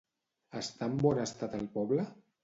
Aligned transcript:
Està 0.61 0.87
en 0.91 0.95
bon 1.03 1.19
estat 1.25 1.53
el 1.59 1.67
poble? 1.77 2.07